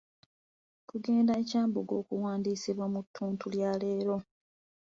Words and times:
Okugenda 0.81 1.31
e 1.41 1.43
Kyambogo 1.49 1.93
okuwandiisibwa 2.01 2.85
mu 2.93 3.01
ttuntu 3.05 3.45
lya 3.55 3.71
leero. 3.81 4.17